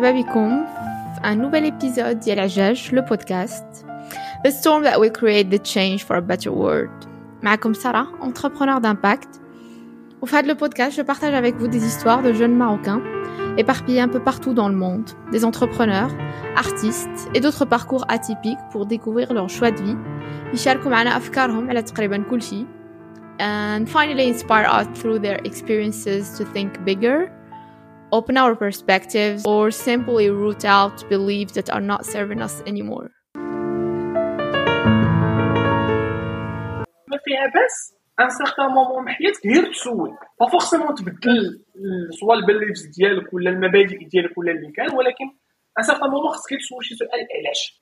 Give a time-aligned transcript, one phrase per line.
[0.00, 0.64] مرحبا بكم
[1.22, 3.64] un nouvel épisode ديال عجاج le podcast
[4.46, 7.06] The storm that will create the change for a better world
[7.42, 9.40] معكم Sarah, entrepreneur d'impact
[10.22, 13.00] Au fait le podcast, je partage avec vous des histoires de jeunes Marocains
[13.56, 16.10] éparpillés un peu partout dans le monde, des entrepreneurs,
[16.56, 19.96] artistes et d'autres parcours atypiques pour découvrir leur choix de vie.
[20.54, 22.66] يشاركوا معنا sur على تقريبا كل شيء
[23.40, 27.30] and finally inspire us through their experiences to think bigger
[28.12, 33.10] open our perspectives, or simply root out beliefs that are not serving us anymore.
[37.10, 41.64] ما فيها باس ان سيغتان مومون من حياتك هي تسول ففورسيمون تبدل
[42.20, 45.24] سوا البليفز ديالك ولا المبادئ ديالك ولا اللي كان ولكن
[45.76, 47.74] à un certain moment, parce qu'elle souche, elle, elle lèche.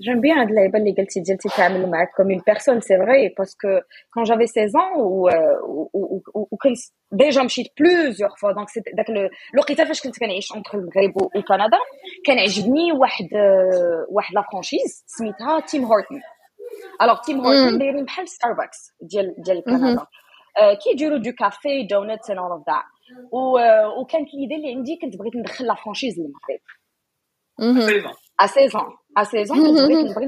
[0.00, 3.80] J'aime bien le label Legal TGLT Family Mac comme une personne, c'est vrai, parce que
[4.12, 6.48] quand j'avais 16 ans, euh, ou, ou, ou,
[7.12, 9.92] déjà, je me suis plusieurs fois, donc c'était, le le, le que je
[10.40, 11.76] suis entre le Grébo et le Canada,
[12.24, 12.90] qu'elle ait j'ai mis,
[13.30, 16.20] la franchise, Smitha, Tim Horton.
[16.98, 17.80] Alors, Tim Horton, mm.
[17.80, 19.62] il un est Starbucks, mm-hmm.
[19.64, 20.06] Canada.
[20.62, 22.84] Euh, qui est du café, donuts and all of that.
[23.30, 26.60] Ou, euh, quand l'idée, elle indique que tu voudrais la franchise, le Maroc.
[27.58, 27.66] À
[28.48, 28.80] 16 mhm.
[28.80, 28.88] ans.
[29.18, 30.26] À 16 ans, je trouvais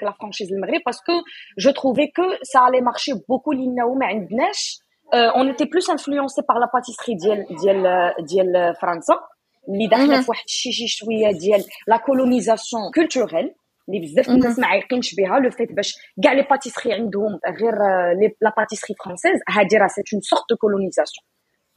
[0.00, 0.52] que franchise
[0.84, 1.12] parce que
[1.56, 3.84] je trouvais que ça allait marcher beaucoup euh,
[5.36, 7.16] On était plus influencé par la pâtisserie
[8.74, 9.06] française,
[11.06, 11.60] mhm.
[11.86, 13.52] la colonisation culturelle.
[13.86, 14.18] Mhm.
[14.26, 15.82] Le fait que bah,
[16.34, 17.10] les pâtisseries, euh,
[18.40, 19.38] la pâtisserie française,
[19.94, 21.22] c'est une sorte de colonisation.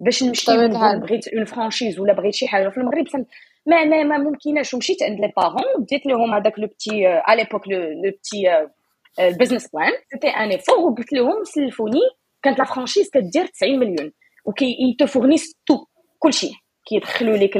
[0.00, 0.52] باش نمشي
[1.00, 3.24] بغيت اون فرانشيز ولا بغيت شي حاجه في المغرب سم...
[3.66, 7.68] ما ما ما ممكناش ومشيت عند لي بارون بديت لهم هذاك لو بتي على ليبوك
[7.68, 8.68] لو بتي
[9.20, 12.00] البزنس بلان سيتي ان ايفور وقلت لهم سلفوني
[12.42, 14.12] كانت لا فرانشيز كدير 90 مليون
[14.44, 15.74] وكي تو فورنيس تو
[16.18, 16.50] كلشي
[16.88, 17.54] كيدخلوا لك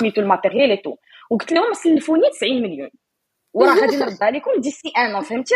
[0.00, 0.96] سميتو الماتيريال اي تو
[1.30, 2.90] وقلت لهم سلفوني 90 مليون
[3.56, 3.72] wara
[4.06, 5.06] bah,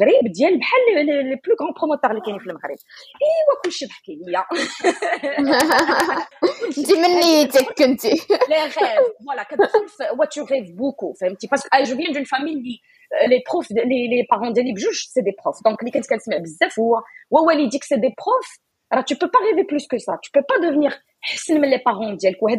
[0.00, 2.10] an les plus grand promoteur
[10.32, 11.14] tu rêves beaucoup
[11.50, 12.80] parce que ah, je viens d'une famille
[13.14, 15.60] euh, les prof les les parents d'elibjouche c'est des profs.
[15.66, 17.02] donc likatka sm3 hein.
[17.30, 18.52] ouais c'est des profs.
[18.90, 20.92] alors tu peux pas rêver plus que ça tu peux pas devenir
[21.36, 22.56] c'est même les parents qui c'est le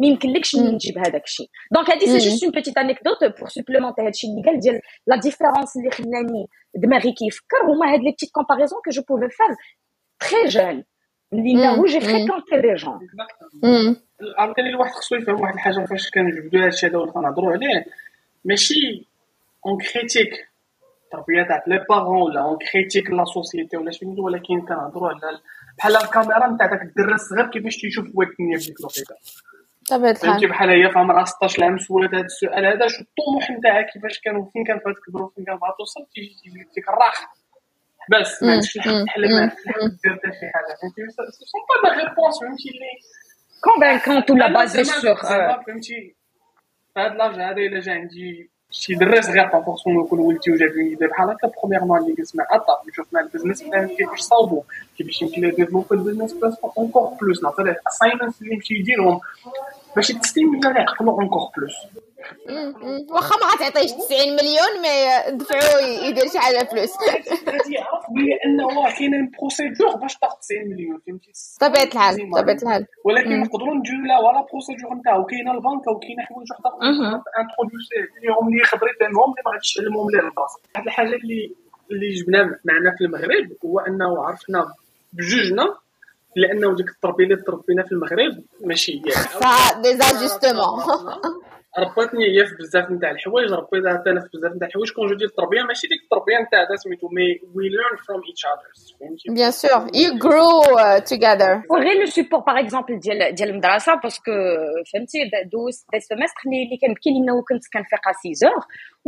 [0.00, 0.18] donc
[1.88, 4.02] c'est juste une petite anecdote pour supplémenter
[5.06, 6.36] la différence d'hygiène
[6.74, 9.50] de Marie Kif car au les petites comparaisons que je pouvais faire
[10.20, 10.84] très jeune
[11.32, 12.96] où j'ai fréquenté des gens
[13.60, 13.88] je
[18.44, 18.54] mais
[19.64, 20.34] on critique
[21.66, 23.84] les parents on critique la société on
[24.28, 25.26] critique la société
[25.78, 29.14] بحال الكاميرا نتاع داك الدرا الصغير كيفاش تيشوف ولد الدنيا في ديك الوقيته
[29.90, 33.50] بطبيعه الحال فهمتي بحال هي في عمرها 16 عام سولات هذا السؤال هذا شو الطموح
[33.50, 37.24] نتاعها كيفاش كانوا فين كانت غادي تكبر وفين كانت غادي توصل تيجي تيجي ديك الراحه
[38.12, 41.00] بس ما عندكش الحق تحلم ما عندكش الحق دير حتى شي حاجه فهمتي
[41.50, 42.92] سون با ريبونس فهمتي اللي
[43.66, 45.16] كونفانكونت ولا باز سور
[45.66, 46.00] فهمتي
[46.94, 48.30] فهاد لاج هذا الا جا عندي
[48.70, 52.36] شي دراس غير طاف خصهم يكون ولدي وجاب يدير بحال هكا بخوميير برومييرمون اللي جلس
[52.36, 54.62] مع الطاف مع البزنس بلان كيفاش صاوبو
[54.98, 59.20] كيفاش يمكن ديفلوبي البزنس بلان اونكور بلوس نعطي ليه اساينمنت اللي يمشي يديرهم
[59.96, 61.74] باش التسليم ولا يعقلو اونكور بلوس
[63.10, 65.78] واخا ما غاتعطيش 90 مليون مي دفعو
[66.08, 66.90] يدير شي حاجه فلوس
[68.44, 73.74] انه بانه كاينه البروسيدور باش تاخذ 90 مليون فهمتي بطبيعه الحال بطبيعه الحال ولكن نقدروا
[73.74, 76.70] نديروا لها ولا بروسيدور نتاعو كاينه البنكه وكاينه حوايج وحده
[77.40, 81.52] انتروديوسي ليهم اللي خبريت لهم اللي ما غاديش تعلمهم ليه البلاصه واحد الحاجه اللي
[81.90, 84.74] اللي جبنا معنا في المغرب هو انه عرفنا
[85.12, 85.76] بجوجنا
[86.36, 90.82] لانه ديك التربيه اللي تربينا في المغرب ماشي هي ديزاجستمون
[91.78, 95.14] رباتني هي في بزاف نتاع الحوايج ربيتها حتى انا في بزاف نتاع الحوايج كون جو
[95.14, 98.82] ديال التربيه ماشي ديك التربيه نتاع هذا سميتو مي وي ليرن فروم ايتش اذرز
[99.36, 100.50] بيان سور يو جرو
[101.08, 104.32] توغيذر وغير لو سيبور باغ اكزومبل ديال ديال المدرسه باسكو
[104.92, 105.18] فهمتي
[105.52, 108.54] دوزت دي سيمستر اللي كان بكي لانه كنت كنفيق على 6 اور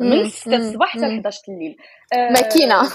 [0.00, 1.76] من 6 الصباح حتى 11 الليل
[2.14, 2.88] ماكينه آه،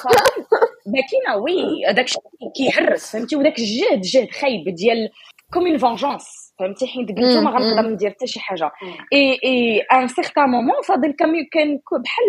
[0.87, 2.21] ماكينه وي هذاك الشيء
[2.57, 5.09] كيهرس فهمتي وذاك الجهد جهد خايب ديال
[5.53, 8.71] كوم اون فونجونس فهمتي حيت قلت ما غنقدر ندير حتى شي حاجه
[9.13, 12.27] اي اي ان سيغتان مومون فاضل كان بحال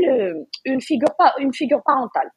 [0.68, 2.30] اون فيغور با اون فيغور بارونتال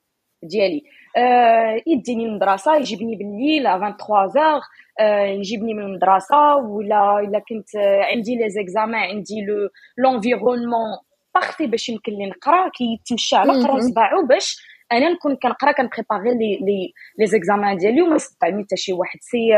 [0.44, 0.82] ديالي
[1.18, 4.60] آه يديني للمدرسه يجيبني بالليل 23 زار
[5.00, 10.88] آه، يجيبني من المدرسه ولا الا كنت عندي لي زيكزامان عندي لو لونفيرونمون
[11.36, 14.58] باغفي باش يمكن لي نقرا كيتمشى على قرا صباعو باش
[14.92, 19.50] انا نكون كنقرا كنبريباري لي لي لي زيكزامان ديالي وما نسد حتى شي واحد سي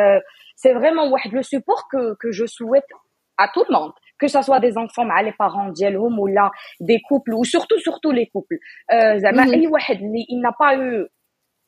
[0.56, 2.84] سي فريمون واحد لو سوبور كو كو جو سويت
[3.40, 6.52] ا تو الموند que ça soit des enfants مع لي بارون ديالهم ولا
[6.82, 8.60] دي كوبل وسورتو سورتو لي كوبل
[9.20, 11.08] زعما اي واحد اللي il با eu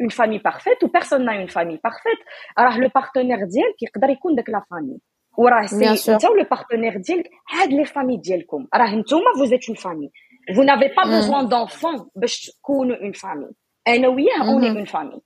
[0.05, 2.21] une famille parfaite ou personne n'a une famille parfaite
[2.59, 4.97] راه لو بارتنير ديالك يقدر يكون داك لا فامي
[5.37, 9.75] وراه سي انت ولو بارتنير ديالك هاد لي فامي ديالكم راه نتوما فو زيت اون
[9.77, 10.11] فامي
[10.55, 13.47] فو نافي با بوزوان دونفون باش تكونوا اون فامي
[13.87, 14.49] انا وياه mm-hmm.
[14.49, 15.19] اوني اون فامي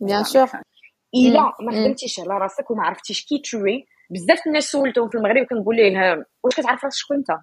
[0.00, 0.48] بيان سور
[1.14, 1.64] الا mm.
[1.64, 1.74] ما mm.
[1.74, 6.54] خدمتيش على راسك وما عرفتيش كي تشوي بزاف الناس سولتهم في المغرب كنقول ليه واش
[6.56, 7.40] كتعرف راسك شكون انت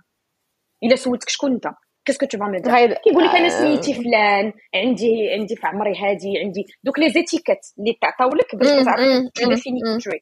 [0.84, 1.68] الا سولتك شكون انت
[2.06, 3.50] كيسكو تو فامي كيقول لك انا آه.
[3.50, 8.68] سميتي فلان عندي عندي في عمري هادي عندي دوك لي زيتيكات اللي تعطاو لك باش
[9.48, 10.22] انا فيني تشوي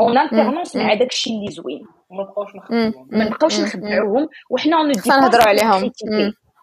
[0.00, 0.20] اون mm.
[0.22, 0.28] mm.
[0.28, 0.32] mm.
[0.32, 5.00] انترنونس مع داك الشيء اللي زوين ما نبقاوش نخدعوهم ما نبقاوش نخدعوهم وحنا اون دي
[5.08, 5.92] نهضروا عليهم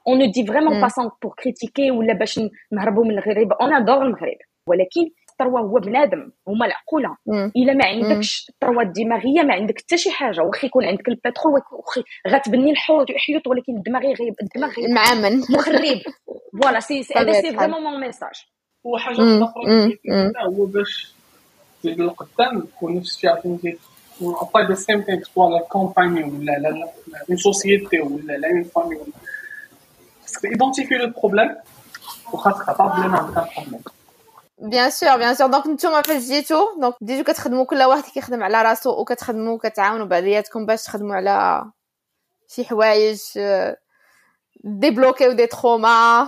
[0.08, 2.40] اون نو دي فريمون با بور كريتيكي ولا باش
[2.72, 4.38] نهربوا من الغريب اون ادور المغرب
[4.68, 5.02] ولكن
[5.32, 7.18] الثروه هو بنادم هما العقوله
[7.58, 12.04] الا ما عندكش الثروه الدماغيه ما عندك حتى شي حاجه واخا يكون عندك البترول واخا
[12.28, 16.02] غتبني الحيوط ولكن الدماغ غيب الدماغ غيب معامن مخرب
[16.62, 18.34] فوالا سي هذا سي فريمون مون ميساج
[18.84, 21.21] وحاجه اخرى هو باش
[21.84, 23.58] تزيد للقدام ونفس الشيء عاوتاني
[24.22, 26.92] ابلاي ذا سيم ثينك سوا لا كومباني ولا على
[27.30, 29.06] اون سوسيتي ولا على اون فامي ولا
[30.26, 31.56] خاصك ايدونتيفي لو بروبليم
[32.34, 33.82] وخاصك تعرف بلي عندك بروبليم
[34.62, 38.62] بيان سور بيان سور دونك نتوما فاش جيتو دونك ديجو كتخدموا كل واحد كيخدم على
[38.62, 41.66] راسو وكتخدموا وكتعاونوا بعضياتكم باش تخدموا على
[42.48, 43.20] شي حوايج
[44.64, 46.28] ديبلوكيو دي تروما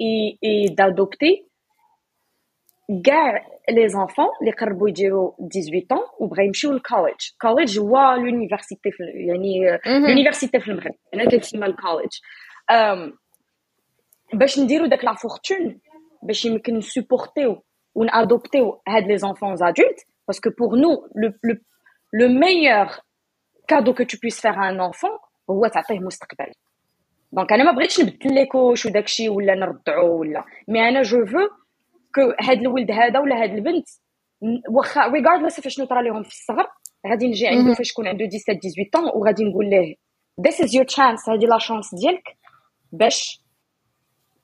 [0.00, 1.46] et d'adopter
[3.00, 7.78] gar les enfants les 18 18 ans au collège College College
[8.22, 10.06] l'université يعني euh, mhm.
[10.06, 10.60] l'université
[15.02, 15.78] la fortune,
[16.22, 17.46] bah je supporter
[17.94, 18.62] ou adopter
[19.08, 20.96] les enfants adultes parce que pour nous
[22.20, 22.88] le meilleur
[23.68, 25.16] cadeau que tu puisses faire à un enfant,
[27.34, 31.38] دونك انا ما بغيتش نبدل لي كوش وداكشي ولا نرضعو ولا مي انا جو فو
[32.14, 33.88] كو هاد الولد هذا ولا هاد البنت
[34.70, 36.66] واخا ريغاردليس فاش شنو لهم في الصغر
[37.06, 39.94] غادي نجي عنده فاش يكون عنده 17 18 طون وغادي نقول ليه
[40.44, 42.22] ذيس از يور تشانس هادي لا شانس ديالك
[42.92, 43.43] باش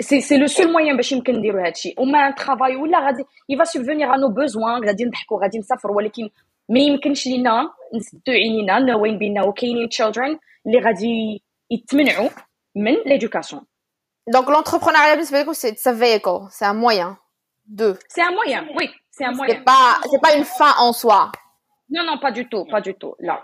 [0.00, 3.22] c'est c'est le seul moyen باش يمكن نديروا هادشي وما travail ولا غادي
[3.52, 6.28] il va subvenir à nos besoins pas نضحكوا غادي نسافروا ولكن
[6.68, 12.28] ما يمكنش لينا نسدو عينينا ناويين بينا وكاينين children اللي غادي يتمنعوا
[12.76, 13.60] من l'éducation
[14.34, 15.16] Donc l'entrepreneuriat,
[15.60, 17.10] c'est un véhicule, c'est un moyen.
[17.80, 17.94] Deux.
[18.14, 19.52] C'est un moyen, oui, c'est un moyen.
[19.54, 21.22] C'est pas, c'est pas une fin en soi.
[21.94, 23.14] Non, non, pas du tout, pas du tout.
[23.28, 23.36] Là,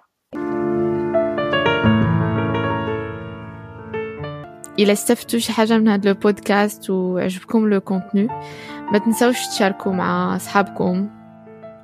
[4.78, 7.92] الى استفدتوا شي حاجه من هذا البودكاست وعجبكم لو avec
[8.92, 11.08] ما تنساوش تشاركوا مع اصحابكم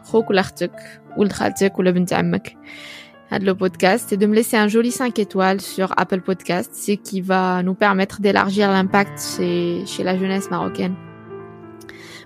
[0.05, 2.57] خوك ولا اختك ولد خالتك ولا بنت عمك
[3.29, 7.21] هذا البودكاست et de me laisser un joli 5 étoiles sur Apple Podcast ce qui
[7.21, 10.95] va nous permettre d'élargir l'impact chez, chez la jeunesse marocaine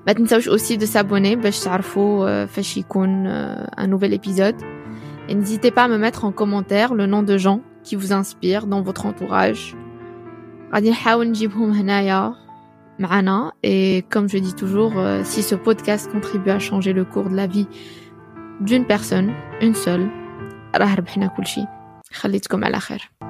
[0.07, 4.63] ما تنساوش aussi de s'abonner باش تعرفوا euh, فاش يكون euh, un nouvel épisode
[5.29, 8.67] et n'hésitez pas à me mettre en commentaire le nom de gens qui vous inspirent
[8.67, 9.75] dans votre entourage
[10.75, 11.33] غادي نحاول
[13.01, 17.31] mana et comme je dis toujours euh, si ce podcast contribue à changer le cours
[17.33, 17.69] de la vie
[18.69, 20.09] d'une personne une seule
[20.77, 21.65] راه ربحنا كلشي
[22.13, 23.28] خليتكم